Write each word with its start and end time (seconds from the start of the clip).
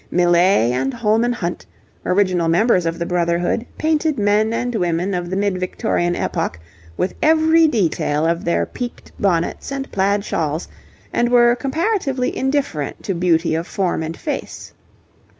Millais 0.09 0.71
and 0.71 0.95
Holman 0.95 1.31
Hunt, 1.33 1.63
original 2.07 2.47
members 2.47 2.87
of 2.87 2.97
the 2.97 3.05
Brotherhood, 3.05 3.63
painted 3.77 4.17
men 4.17 4.51
and 4.51 4.73
women 4.73 5.13
of 5.13 5.29
the 5.29 5.35
mid 5.35 5.59
Victorian 5.59 6.15
epoch 6.15 6.59
with 6.97 7.13
every 7.21 7.67
detail 7.67 8.25
of 8.25 8.43
their 8.43 8.65
peaked 8.65 9.11
bonnets 9.19 9.71
and 9.71 9.91
plaid 9.91 10.25
shawls, 10.25 10.67
and 11.13 11.29
were 11.29 11.55
comparatively 11.55 12.35
indifferent 12.35 13.03
to 13.03 13.13
beauty 13.13 13.53
of 13.53 13.67
form 13.67 14.01
and 14.01 14.17
face. 14.17 14.73